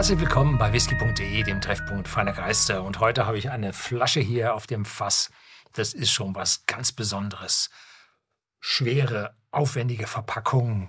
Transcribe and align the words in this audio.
Herzlich 0.00 0.20
willkommen 0.20 0.56
bei 0.56 0.72
whisky.de, 0.72 1.42
dem 1.42 1.60
Treffpunkt 1.60 2.08
feiner 2.08 2.32
Geister. 2.32 2.84
Und 2.84 3.00
heute 3.00 3.26
habe 3.26 3.36
ich 3.36 3.50
eine 3.50 3.74
Flasche 3.74 4.20
hier 4.20 4.54
auf 4.54 4.66
dem 4.66 4.86
Fass. 4.86 5.30
Das 5.74 5.92
ist 5.92 6.10
schon 6.10 6.34
was 6.34 6.64
ganz 6.64 6.90
Besonderes. 6.90 7.68
Schwere, 8.60 9.36
aufwendige 9.50 10.06
Verpackung. 10.06 10.88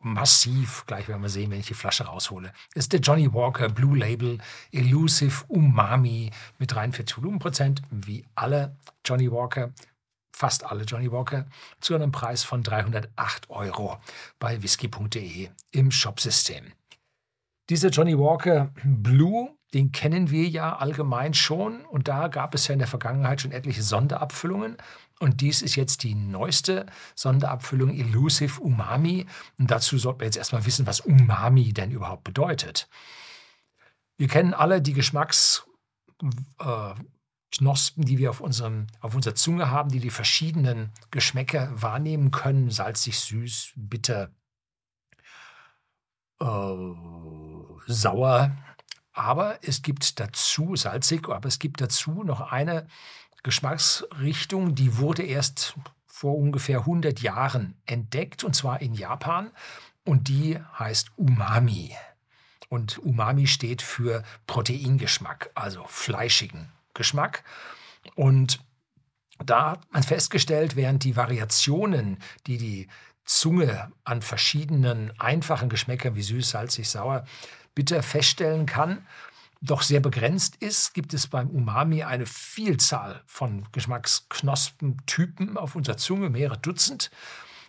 Massiv, 0.00 0.84
gleich 0.86 1.06
werden 1.06 1.22
wir 1.22 1.28
sehen, 1.28 1.52
wenn 1.52 1.60
ich 1.60 1.68
die 1.68 1.74
Flasche 1.74 2.06
raushole. 2.06 2.52
Ist 2.74 2.92
der 2.92 2.98
Johnny 2.98 3.32
Walker 3.32 3.68
Blue 3.68 3.96
Label 3.96 4.38
Elusive 4.72 5.44
Umami 5.46 6.32
mit 6.58 6.72
43 6.72 7.18
Volumenprozent, 7.18 7.82
wie 7.92 8.26
alle 8.34 8.76
Johnny 9.04 9.30
Walker 9.30 9.72
fast 10.32 10.64
alle 10.64 10.82
Johnny 10.82 11.12
Walker, 11.12 11.46
zu 11.80 11.94
einem 11.94 12.10
Preis 12.10 12.42
von 12.42 12.64
308 12.64 13.48
Euro 13.48 14.00
bei 14.40 14.60
whisky.de 14.60 15.50
im 15.70 15.92
Shopsystem. 15.92 16.72
Dieser 17.72 17.88
Johnny 17.88 18.18
Walker 18.18 18.70
Blue, 18.84 19.56
den 19.72 19.92
kennen 19.92 20.30
wir 20.30 20.46
ja 20.46 20.76
allgemein 20.76 21.32
schon 21.32 21.86
und 21.86 22.06
da 22.06 22.28
gab 22.28 22.54
es 22.54 22.68
ja 22.68 22.74
in 22.74 22.78
der 22.78 22.86
Vergangenheit 22.86 23.40
schon 23.40 23.50
etliche 23.50 23.82
Sonderabfüllungen. 23.82 24.76
Und 25.20 25.40
dies 25.40 25.62
ist 25.62 25.76
jetzt 25.76 26.02
die 26.02 26.14
neueste 26.14 26.84
Sonderabfüllung 27.14 27.88
Elusive 27.88 28.60
Umami. 28.60 29.24
Und 29.58 29.70
dazu 29.70 29.96
sollten 29.96 30.20
wir 30.20 30.26
jetzt 30.26 30.36
erstmal 30.36 30.66
wissen, 30.66 30.86
was 30.86 31.00
Umami 31.00 31.72
denn 31.72 31.92
überhaupt 31.92 32.24
bedeutet. 32.24 32.90
Wir 34.18 34.28
kennen 34.28 34.52
alle 34.52 34.82
die 34.82 34.92
Geschmacks, 34.92 35.66
äh, 36.58 36.92
die 37.96 38.18
wir 38.18 38.28
auf, 38.28 38.42
unserem, 38.42 38.88
auf 39.00 39.14
unserer 39.14 39.34
Zunge 39.34 39.70
haben, 39.70 39.88
die 39.88 40.00
die 40.00 40.10
verschiedenen 40.10 40.90
Geschmäcker 41.10 41.70
wahrnehmen 41.80 42.32
können. 42.32 42.70
Salzig, 42.70 43.18
süß, 43.18 43.72
bitter, 43.76 44.30
äh, 46.42 47.21
sauer. 47.86 48.52
Aber 49.12 49.58
es 49.62 49.82
gibt 49.82 50.20
dazu, 50.20 50.74
salzig, 50.76 51.28
aber 51.28 51.48
es 51.48 51.58
gibt 51.58 51.80
dazu 51.80 52.22
noch 52.22 52.40
eine 52.40 52.86
Geschmacksrichtung, 53.42 54.74
die 54.74 54.98
wurde 54.98 55.22
erst 55.22 55.74
vor 56.06 56.38
ungefähr 56.38 56.80
100 56.80 57.20
Jahren 57.20 57.74
entdeckt, 57.84 58.44
und 58.44 58.54
zwar 58.54 58.80
in 58.80 58.94
Japan. 58.94 59.50
Und 60.04 60.28
die 60.28 60.58
heißt 60.78 61.10
Umami. 61.16 61.94
Und 62.68 62.98
Umami 62.98 63.46
steht 63.46 63.82
für 63.82 64.22
Proteingeschmack, 64.46 65.50
also 65.54 65.84
fleischigen 65.88 66.72
Geschmack. 66.94 67.44
Und 68.14 68.60
da 69.44 69.72
hat 69.72 69.92
man 69.92 70.02
festgestellt, 70.02 70.76
während 70.76 71.04
die 71.04 71.16
Variationen, 71.16 72.18
die 72.46 72.58
die 72.58 72.88
Zunge 73.24 73.92
an 74.04 74.22
verschiedenen 74.22 75.12
einfachen 75.20 75.68
Geschmäckern 75.68 76.14
wie 76.14 76.22
süß, 76.22 76.50
salzig, 76.50 76.88
sauer, 76.88 77.24
bitter 77.74 78.02
feststellen 78.02 78.66
kann, 78.66 79.06
doch 79.62 79.82
sehr 79.82 80.00
begrenzt 80.00 80.56
ist, 80.56 80.92
gibt 80.92 81.14
es 81.14 81.28
beim 81.28 81.48
Umami 81.48 82.02
eine 82.02 82.26
Vielzahl 82.26 83.22
von 83.26 83.64
Geschmacksknospentypen 83.70 85.56
auf 85.56 85.76
unserer 85.76 85.96
Zunge, 85.96 86.30
mehrere 86.30 86.58
Dutzend, 86.58 87.12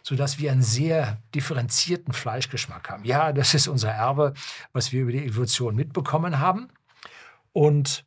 sodass 0.01 0.39
wir 0.39 0.51
einen 0.51 0.63
sehr 0.63 1.21
differenzierten 1.35 2.11
Fleischgeschmack 2.13 2.89
haben. 2.89 3.05
Ja, 3.05 3.31
das 3.31 3.53
ist 3.53 3.67
unser 3.67 3.91
Erbe, 3.91 4.33
was 4.73 4.91
wir 4.91 5.03
über 5.03 5.11
die 5.11 5.25
Evolution 5.25 5.75
mitbekommen 5.75 6.39
haben. 6.39 6.69
Und 7.51 8.05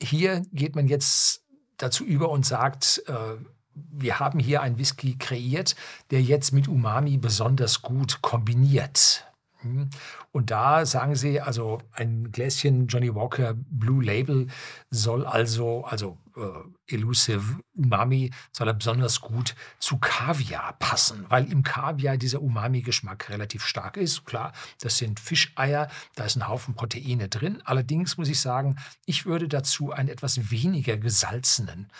hier 0.00 0.42
geht 0.52 0.76
man 0.76 0.86
jetzt 0.86 1.44
dazu 1.78 2.04
über 2.04 2.30
und 2.30 2.46
sagt, 2.46 3.02
äh, 3.08 3.36
wir 3.74 4.20
haben 4.20 4.38
hier 4.38 4.62
einen 4.62 4.78
Whisky 4.78 5.16
kreiert, 5.18 5.74
der 6.10 6.22
jetzt 6.22 6.52
mit 6.52 6.68
Umami 6.68 7.16
besonders 7.18 7.82
gut 7.82 8.22
kombiniert. 8.22 9.26
Hm? 9.62 9.90
Und 10.32 10.50
da 10.50 10.84
sagen 10.86 11.14
sie, 11.14 11.40
also 11.40 11.78
ein 11.92 12.30
Gläschen 12.32 12.86
Johnny 12.86 13.14
Walker 13.14 13.54
Blue 13.54 14.02
Label 14.02 14.48
soll 14.90 15.24
also, 15.26 15.84
also 15.84 16.18
äh, 16.36 16.94
Elusive 16.94 17.60
Umami, 17.74 18.30
soll 18.52 18.68
er 18.68 18.74
besonders 18.74 19.20
gut 19.20 19.54
zu 19.78 19.98
Kaviar 19.98 20.74
passen, 20.78 21.26
weil 21.28 21.50
im 21.50 21.62
Kaviar 21.62 22.16
dieser 22.16 22.42
Umami-Geschmack 22.42 23.30
relativ 23.30 23.64
stark 23.64 23.96
ist. 23.96 24.24
Klar, 24.24 24.52
das 24.80 24.98
sind 24.98 25.20
Fischeier, 25.20 25.88
da 26.14 26.24
ist 26.24 26.36
ein 26.36 26.48
Haufen 26.48 26.74
Proteine 26.74 27.28
drin. 27.28 27.62
Allerdings 27.64 28.18
muss 28.18 28.28
ich 28.28 28.40
sagen, 28.40 28.76
ich 29.06 29.26
würde 29.26 29.48
dazu 29.48 29.92
einen 29.92 30.08
etwas 30.08 30.50
weniger 30.50 30.96
gesalzenen 30.96 31.90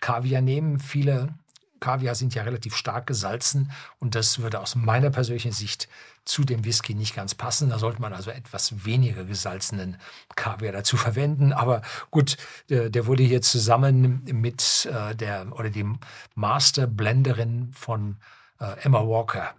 Kaviar 0.00 0.40
nehmen. 0.40 0.78
Viele 0.78 1.34
Kaviar 1.80 2.14
sind 2.14 2.34
ja 2.34 2.42
relativ 2.42 2.76
stark 2.76 3.06
gesalzen 3.06 3.70
und 3.98 4.14
das 4.14 4.38
würde 4.38 4.60
aus 4.60 4.74
meiner 4.74 5.10
persönlichen 5.10 5.52
Sicht 5.52 5.88
zu 6.24 6.44
dem 6.44 6.64
Whisky 6.64 6.94
nicht 6.94 7.16
ganz 7.16 7.34
passen. 7.34 7.70
Da 7.70 7.78
sollte 7.78 8.00
man 8.00 8.12
also 8.12 8.30
etwas 8.30 8.84
weniger 8.84 9.24
gesalzenen 9.24 9.96
Kaviar 10.36 10.72
dazu 10.72 10.96
verwenden. 10.96 11.52
Aber 11.52 11.82
gut, 12.10 12.36
der, 12.68 13.06
wurde 13.06 13.22
hier 13.22 13.40
zusammen 13.40 14.22
mit 14.24 14.86
äh, 14.92 15.16
der 15.16 15.46
oder 15.52 15.70
dem 15.70 15.98
Master 16.34 16.86
Blenderin 16.86 17.72
von 17.72 18.18
äh, 18.60 18.78
Emma 18.82 19.00
Walker, 19.00 19.54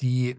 die 0.00 0.36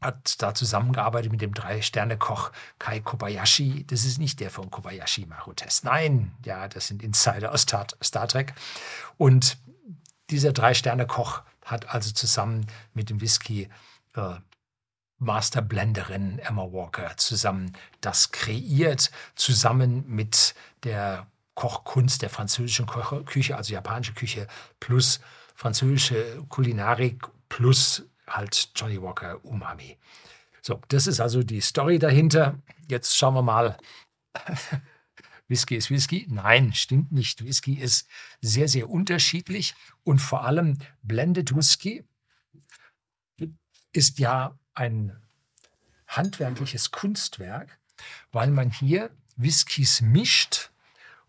hat 0.00 0.40
da 0.42 0.54
zusammengearbeitet 0.54 1.32
mit 1.32 1.40
dem 1.40 1.54
Drei-Sterne-Koch 1.54 2.52
Kai 2.78 3.00
Kobayashi. 3.00 3.84
Das 3.86 4.04
ist 4.04 4.18
nicht 4.18 4.40
der 4.40 4.50
von 4.50 4.70
Kobayashi 4.70 5.26
Maru 5.26 5.52
Test. 5.52 5.84
Nein, 5.84 6.32
ja, 6.44 6.68
das 6.68 6.86
sind 6.88 7.02
Insider 7.02 7.52
aus 7.52 7.62
Star, 7.62 7.86
Star 8.02 8.28
Trek. 8.28 8.54
Und 9.16 9.58
dieser 10.30 10.52
Drei-Sterne-Koch 10.52 11.42
hat 11.64 11.88
also 11.94 12.12
zusammen 12.12 12.66
mit 12.94 13.10
dem 13.10 13.20
Whisky 13.20 13.68
äh, 14.14 14.34
Master 15.18 15.62
Blenderin 15.62 16.38
Emma 16.38 16.62
Walker 16.62 17.16
zusammen 17.16 17.72
das 18.00 18.30
kreiert, 18.30 19.10
zusammen 19.34 20.04
mit 20.06 20.54
der 20.84 21.26
Kochkunst 21.54 22.22
der 22.22 22.30
französischen 22.30 22.86
Küche, 22.86 23.56
also 23.56 23.72
japanische 23.72 24.14
Küche, 24.14 24.46
plus 24.78 25.20
französische 25.56 26.44
Kulinarik, 26.48 27.26
plus 27.48 28.04
halt 28.28 28.70
Johnny 28.76 29.02
Walker 29.02 29.44
Umami. 29.44 29.98
So, 30.62 30.80
das 30.88 31.08
ist 31.08 31.18
also 31.18 31.42
die 31.42 31.60
Story 31.60 31.98
dahinter. 31.98 32.54
Jetzt 32.86 33.16
schauen 33.16 33.34
wir 33.34 33.42
mal. 33.42 33.76
Whisky 35.48 35.76
ist 35.76 35.90
Whisky? 35.90 36.26
Nein, 36.28 36.74
stimmt 36.74 37.10
nicht. 37.10 37.44
Whisky 37.44 37.74
ist 37.74 38.06
sehr, 38.40 38.68
sehr 38.68 38.90
unterschiedlich 38.90 39.74
und 40.04 40.20
vor 40.20 40.44
allem 40.44 40.78
Blended 41.02 41.56
Whisky 41.56 42.04
ist 43.92 44.18
ja 44.18 44.58
ein 44.74 45.16
handwerkliches 46.06 46.90
Kunstwerk, 46.90 47.78
weil 48.30 48.50
man 48.50 48.70
hier 48.70 49.10
Whiskys 49.36 50.00
mischt 50.00 50.70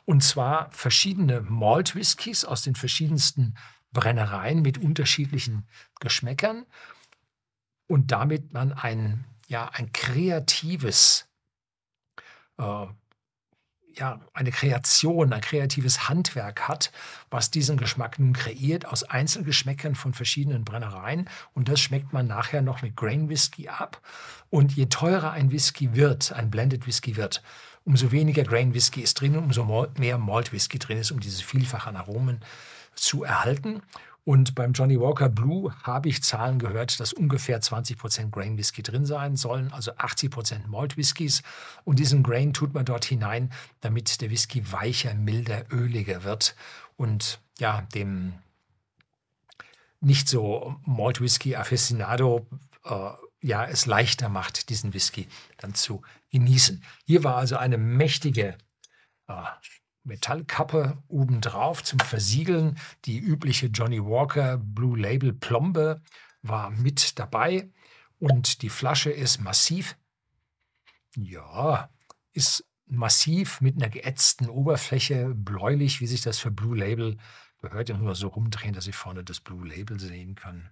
und 0.05 0.23
zwar 0.23 0.71
verschiedene 0.71 1.41
Malt 1.41 1.95
Whiskys 1.95 2.43
aus 2.43 2.63
den 2.63 2.75
verschiedensten 2.75 3.55
Brennereien 3.91 4.61
mit 4.61 4.77
unterschiedlichen 4.77 5.67
Geschmäckern 5.99 6.65
und 7.87 8.11
damit 8.11 8.53
man 8.53 8.73
ein, 8.73 9.25
ja, 9.47 9.69
ein 9.69 9.91
kreatives 9.93 11.27
äh, 12.57 12.87
ja, 13.99 14.21
eine 14.33 14.51
Kreation, 14.51 15.33
ein 15.33 15.41
kreatives 15.41 16.07
Handwerk 16.07 16.67
hat, 16.67 16.91
was 17.29 17.51
diesen 17.51 17.77
Geschmack 17.77 18.17
nun 18.17 18.33
kreiert 18.33 18.85
aus 18.85 19.03
Einzelgeschmäckern 19.03 19.95
von 19.95 20.13
verschiedenen 20.13 20.63
Brennereien. 20.63 21.29
Und 21.53 21.67
das 21.67 21.81
schmeckt 21.81 22.13
man 22.13 22.25
nachher 22.25 22.61
noch 22.61 22.81
mit 22.81 22.95
Grain 22.95 23.29
Whisky 23.29 23.67
ab. 23.67 24.01
Und 24.49 24.75
je 24.75 24.85
teurer 24.85 25.31
ein 25.31 25.51
Whisky 25.51 25.95
wird, 25.95 26.31
ein 26.31 26.49
Blended 26.49 26.87
Whisky 26.87 27.17
wird, 27.17 27.43
umso 27.83 28.11
weniger 28.11 28.43
Grain 28.43 28.73
Whisky 28.73 29.01
ist 29.01 29.19
drin, 29.19 29.37
umso 29.37 29.87
mehr 29.97 30.17
Malt 30.17 30.53
Whisky 30.53 30.79
drin 30.79 30.97
ist, 30.97 31.11
um 31.11 31.19
diese 31.19 31.43
vielfachen 31.43 31.95
Aromen 31.95 32.39
zu 32.95 33.23
erhalten. 33.23 33.81
Und 34.23 34.53
beim 34.53 34.73
Johnny 34.73 34.99
Walker 34.99 35.29
Blue 35.29 35.73
habe 35.83 36.09
ich 36.09 36.21
Zahlen 36.21 36.59
gehört, 36.59 36.99
dass 36.99 37.13
ungefähr 37.13 37.61
20% 37.61 38.29
Grain 38.29 38.57
Whisky 38.57 38.83
drin 38.83 39.05
sein 39.05 39.35
sollen, 39.35 39.71
also 39.71 39.91
80% 39.93 40.67
Malt 40.67 40.97
Whiskys. 40.97 41.41
Und 41.83 41.99
diesen 41.99 42.21
Grain 42.21 42.53
tut 42.53 42.73
man 42.73 42.85
dort 42.85 43.05
hinein, 43.05 43.51
damit 43.81 44.21
der 44.21 44.29
Whisky 44.29 44.71
weicher, 44.71 45.13
milder, 45.13 45.65
öliger 45.71 46.23
wird 46.23 46.55
und 46.97 47.39
ja, 47.59 47.81
dem 47.93 48.33
nicht 50.01 50.29
so 50.29 50.75
Malt 50.85 51.21
Whisky 51.21 51.55
Aficionado 51.55 52.45
äh, 52.85 53.11
ja, 53.41 53.65
es 53.65 53.85
leichter 53.85 54.29
macht, 54.29 54.69
diesen 54.69 54.93
Whisky 54.93 55.27
dann 55.57 55.73
zu 55.73 56.01
genießen. 56.31 56.83
Hier 57.05 57.23
war 57.23 57.37
also 57.37 57.57
eine 57.57 57.77
mächtige 57.77 58.57
äh, 59.27 59.33
Metallkappe 60.03 61.01
obendrauf 61.07 61.83
zum 61.83 61.99
Versiegeln. 61.99 62.79
Die 63.05 63.19
übliche 63.19 63.67
Johnny 63.67 64.03
Walker 64.03 64.57
Blue 64.57 64.97
Label 64.97 65.33
Plombe 65.33 66.01
war 66.41 66.69
mit 66.71 67.19
dabei 67.19 67.69
und 68.19 68.61
die 68.61 68.69
Flasche 68.69 69.11
ist 69.11 69.39
massiv. 69.39 69.97
Ja, 71.15 71.89
ist 72.33 72.65
massiv 72.85 73.61
mit 73.61 73.75
einer 73.75 73.89
geätzten 73.89 74.49
Oberfläche, 74.49 75.33
bläulich, 75.35 76.01
wie 76.01 76.07
sich 76.07 76.21
das 76.21 76.39
für 76.39 76.51
Blue 76.51 76.77
Label 76.77 77.17
gehört. 77.61 77.89
Ja 77.89 77.97
nur 77.97 78.15
so 78.15 78.27
rumdrehen, 78.27 78.73
dass 78.73 78.87
ich 78.87 78.95
vorne 78.95 79.23
das 79.23 79.39
Blue 79.39 79.67
Label 79.67 79.99
sehen 79.99 80.35
kann. 80.35 80.69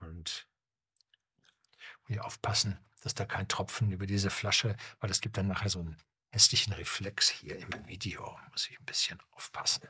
Und 0.00 0.46
hier 2.06 2.24
aufpassen, 2.24 2.78
dass 3.02 3.14
da 3.14 3.24
kein 3.24 3.48
Tropfen 3.48 3.90
über 3.90 4.06
diese 4.06 4.30
Flasche, 4.30 4.76
weil 5.00 5.10
es 5.10 5.20
gibt 5.20 5.36
dann 5.36 5.48
nachher 5.48 5.70
so 5.70 5.80
einen 5.80 5.96
hässlichen 6.34 6.72
Reflex 6.72 7.30
hier 7.30 7.56
im 7.56 7.68
Video. 7.86 8.36
Muss 8.50 8.68
ich 8.68 8.78
ein 8.78 8.84
bisschen 8.84 9.18
aufpassen. 9.30 9.88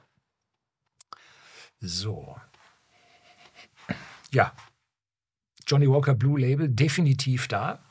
So. 1.80 2.38
Ja. 4.30 4.54
Johnny 5.66 5.88
Walker 5.88 6.14
Blue 6.14 6.38
Label 6.38 6.68
definitiv 6.68 7.48
da. 7.48 7.82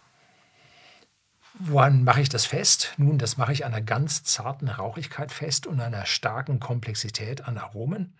Woran 1.55 2.03
mache 2.03 2.21
ich 2.21 2.29
das 2.29 2.45
fest? 2.45 2.93
Nun, 2.97 3.17
das 3.17 3.37
mache 3.37 3.53
ich 3.53 3.65
an 3.65 3.73
einer 3.73 3.83
ganz 3.83 4.23
zarten 4.23 4.69
Rauchigkeit 4.69 5.31
fest 5.31 5.67
und 5.67 5.79
einer 5.79 6.05
starken 6.05 6.59
Komplexität 6.59 7.41
an 7.41 7.57
Aromen. 7.57 8.17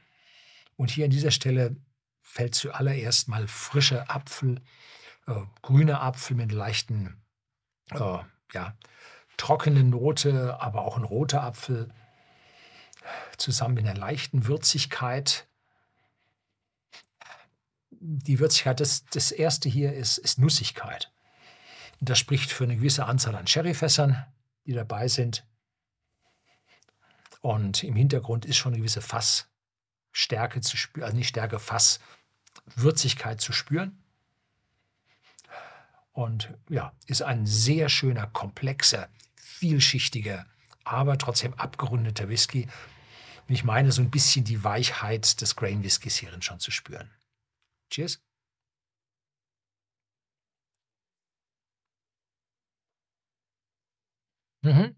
Und 0.76 0.90
hier 0.90 1.06
an 1.06 1.12
dieser 1.12 1.32
Stelle 1.32 1.76
fällt 2.22 2.56
zuallererst 2.56 3.28
mal 3.28 3.48
frischer 3.48 4.10
Apfel, 4.10 4.62
äh, 5.28 5.42
grüner 5.62 6.02
Apfel 6.02 6.36
mit 6.36 6.52
leichten, 6.52 7.24
äh, 7.92 8.20
ja, 8.54 8.78
trockenen 9.38 9.90
Note, 9.90 10.58
aber 10.60 10.84
auch 10.84 10.98
ein 10.98 11.04
roter 11.04 11.44
Apfel, 11.44 11.90
zusammen 13.38 13.76
mit 13.76 13.86
einer 13.86 14.00
leichten 14.00 14.48
Würzigkeit. 14.48 15.48
Die 17.92 18.40
Würzigkeit, 18.40 18.80
das, 18.80 19.06
das 19.06 19.32
erste 19.32 19.70
hier 19.70 19.94
ist, 19.94 20.18
ist 20.18 20.40
Nussigkeit. 20.40 21.12
Das 22.00 22.20
spricht 22.20 22.52
für 22.52 22.66
eine 22.66 22.76
gewisse 22.76 23.06
Anzahl 23.06 23.36
an 23.36 23.48
Sherryfässern, 23.48 24.26
die 24.66 24.74
dabei 24.74 25.08
sind. 25.08 25.46
Und 27.42 27.84
im 27.84 27.96
Hintergrund 27.96 28.46
ist 28.46 28.58
schon 28.58 28.74
eine 28.74 28.80
gewisse 28.80 29.02
Fassstärke 29.02 30.62
zu 30.62 30.78
spüren, 30.78 31.06
also 31.06 31.18
nicht 31.18 31.30
Stärke, 31.30 31.60
Fasswürzigkeit 31.60 33.42
zu 33.42 33.54
spüren. 33.54 34.03
Und 36.14 36.54
ja, 36.70 36.94
ist 37.08 37.24
ein 37.24 37.46
sehr 37.46 37.90
schöner, 37.90 38.28
komplexer, 38.28 39.10
vielschichtiger, 39.36 40.46
aber 40.84 41.18
trotzdem 41.18 41.54
abgerundeter 41.56 42.30
Whisky. 42.30 42.68
Und 43.48 43.56
ich 43.56 43.64
meine, 43.64 43.92
so 43.92 44.02
ein 44.02 44.12
bisschen 44.12 44.46
die 44.46 44.64
Weichheit 44.64 45.42
des 45.42 45.56
Grain 45.56 45.84
Whiskys 45.84 46.16
hierin 46.18 46.42
schon 46.42 46.60
zu 46.60 46.72
spüren. 46.72 47.10
Cheers. 47.90 48.22
Mhm. 54.64 54.96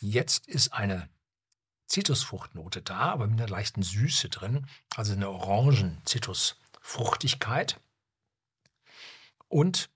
Jetzt 0.00 0.48
ist 0.48 0.72
eine 0.72 1.08
Zitrusfruchtnote 1.90 2.80
da, 2.82 3.00
aber 3.00 3.26
mit 3.26 3.40
einer 3.40 3.50
leichten 3.50 3.82
Süße 3.82 4.28
drin, 4.28 4.68
also 4.94 5.12
eine 5.12 5.28
Orangen-Zitrusfruchtigkeit. 5.28 7.80
Und 9.48 9.90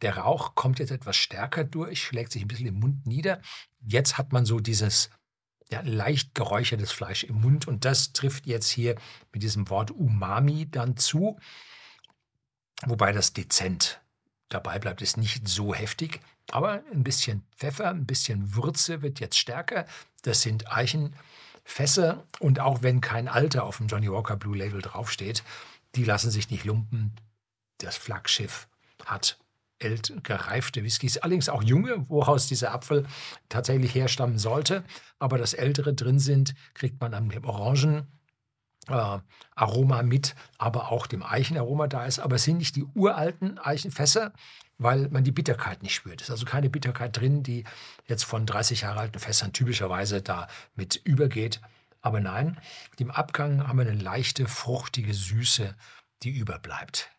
der 0.00 0.16
Rauch 0.16 0.54
kommt 0.54 0.78
jetzt 0.78 0.90
etwas 0.90 1.16
stärker 1.16 1.64
durch, 1.64 2.02
schlägt 2.02 2.32
sich 2.32 2.40
ein 2.42 2.48
bisschen 2.48 2.68
im 2.68 2.80
Mund 2.80 3.06
nieder. 3.06 3.42
Jetzt 3.86 4.16
hat 4.16 4.32
man 4.32 4.46
so 4.46 4.58
dieses 4.58 5.10
ja, 5.70 5.82
leicht 5.82 6.34
geräuchertes 6.34 6.92
Fleisch 6.92 7.24
im 7.24 7.42
Mund 7.42 7.68
und 7.68 7.84
das 7.84 8.14
trifft 8.14 8.46
jetzt 8.46 8.70
hier 8.70 8.94
mit 9.32 9.42
diesem 9.42 9.68
Wort 9.68 9.90
Umami 9.90 10.70
dann 10.70 10.96
zu. 10.96 11.38
Wobei 12.86 13.12
das 13.12 13.34
dezent 13.34 14.00
dabei 14.48 14.78
bleibt, 14.78 15.02
ist 15.02 15.18
nicht 15.18 15.46
so 15.46 15.74
heftig. 15.74 16.22
Aber 16.50 16.82
ein 16.92 17.04
bisschen 17.04 17.42
Pfeffer, 17.56 17.90
ein 17.90 18.06
bisschen 18.06 18.54
Würze 18.54 19.02
wird 19.02 19.20
jetzt 19.20 19.38
stärker. 19.38 19.86
Das 20.22 20.42
sind 20.42 20.70
Eichenfässer. 20.72 22.26
Und 22.40 22.60
auch 22.60 22.82
wenn 22.82 23.00
kein 23.00 23.28
Alter 23.28 23.64
auf 23.64 23.78
dem 23.78 23.86
Johnny 23.86 24.10
Walker 24.10 24.36
Blue 24.36 24.56
Label 24.56 24.82
draufsteht, 24.82 25.42
die 25.94 26.04
lassen 26.04 26.30
sich 26.30 26.50
nicht 26.50 26.64
lumpen. 26.64 27.12
Das 27.78 27.96
Flaggschiff 27.96 28.68
hat 29.04 29.38
gereifte 30.22 30.82
Whiskys, 30.82 31.18
allerdings 31.18 31.48
auch 31.48 31.62
junge, 31.62 32.08
woraus 32.08 32.46
dieser 32.46 32.72
Apfel 32.72 33.06
tatsächlich 33.48 33.94
herstammen 33.94 34.38
sollte. 34.38 34.84
Aber 35.18 35.36
das 35.36 35.52
ältere 35.52 35.92
drin 35.92 36.18
sind, 36.18 36.54
kriegt 36.72 37.00
man 37.00 37.12
an 37.12 37.28
dem 37.28 37.44
Orangen 37.44 38.06
äh, 38.88 39.18
Aroma 39.54 40.02
mit, 40.02 40.34
aber 40.58 40.90
auch 40.90 41.06
dem 41.06 41.22
Eichenaroma 41.22 41.86
da 41.86 42.04
ist. 42.06 42.18
Aber 42.18 42.36
es 42.36 42.44
sind 42.44 42.58
nicht 42.58 42.76
die 42.76 42.84
uralten 42.84 43.58
Eichenfässer, 43.58 44.32
weil 44.78 45.08
man 45.08 45.24
die 45.24 45.32
Bitterkeit 45.32 45.82
nicht 45.82 45.94
spürt. 45.94 46.20
Es 46.20 46.28
ist 46.28 46.32
also 46.32 46.46
keine 46.46 46.70
Bitterkeit 46.70 47.16
drin, 47.16 47.42
die 47.42 47.64
jetzt 48.06 48.24
von 48.24 48.46
30 48.46 48.82
Jahre 48.82 49.00
alten 49.00 49.18
Fässern 49.18 49.52
typischerweise 49.52 50.22
da 50.22 50.48
mit 50.74 50.96
übergeht. 50.96 51.60
Aber 52.00 52.20
nein, 52.20 52.60
im 52.98 53.10
Abgang 53.10 53.66
haben 53.66 53.78
wir 53.78 53.86
eine 53.86 53.98
leichte, 53.98 54.46
fruchtige 54.46 55.14
Süße, 55.14 55.74
die 56.22 56.30
überbleibt. 56.30 57.10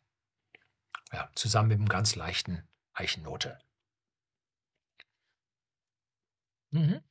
Ja, 1.12 1.30
zusammen 1.34 1.70
mit 1.70 1.78
einem 1.80 1.90
ganz 1.90 2.16
leichten 2.16 2.68
Eichennote. 2.94 3.58
Mhm. 6.72 7.02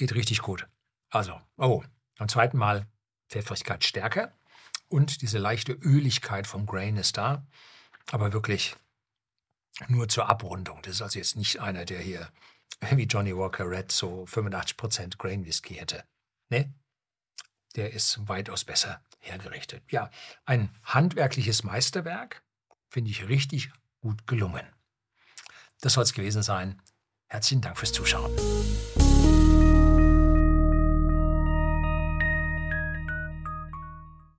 Geht 0.00 0.14
richtig 0.14 0.40
gut. 0.40 0.66
Also, 1.10 1.38
oh, 1.58 1.84
beim 2.16 2.26
zweiten 2.26 2.56
Mal 2.56 2.86
Pfeffrigkeit 3.28 3.84
stärker 3.84 4.32
und 4.88 5.20
diese 5.20 5.36
leichte 5.36 5.72
Öligkeit 5.72 6.46
vom 6.46 6.64
Grain 6.64 6.96
ist 6.96 7.18
da, 7.18 7.46
aber 8.10 8.32
wirklich 8.32 8.76
nur 9.88 10.08
zur 10.08 10.30
Abrundung. 10.30 10.80
Das 10.80 10.94
ist 10.94 11.02
also 11.02 11.18
jetzt 11.18 11.36
nicht 11.36 11.60
einer, 11.60 11.84
der 11.84 12.00
hier 12.00 12.30
wie 12.92 13.02
Johnny 13.02 13.36
Walker 13.36 13.68
Red 13.68 13.92
so 13.92 14.24
85% 14.24 15.18
Grain 15.18 15.44
Whisky 15.44 15.74
hätte. 15.74 16.02
Ne? 16.48 16.72
Der 17.76 17.92
ist 17.92 18.26
weitaus 18.26 18.64
besser 18.64 19.02
hergerichtet. 19.18 19.82
Ja, 19.92 20.10
ein 20.46 20.74
handwerkliches 20.82 21.62
Meisterwerk, 21.62 22.42
finde 22.88 23.10
ich 23.10 23.28
richtig 23.28 23.70
gut 24.00 24.26
gelungen. 24.26 24.66
Das 25.82 25.92
soll 25.92 26.04
es 26.04 26.14
gewesen 26.14 26.42
sein. 26.42 26.80
Herzlichen 27.28 27.60
Dank 27.60 27.76
fürs 27.76 27.92
Zuschauen. 27.92 28.34